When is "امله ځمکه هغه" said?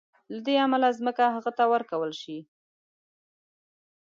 0.65-1.51